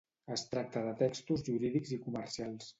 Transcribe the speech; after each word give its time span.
Es 0.35 0.43
tracta 0.53 0.83
de 0.87 0.95
textos 1.03 1.45
jurídics 1.51 1.95
i 1.99 2.03
comercials. 2.09 2.69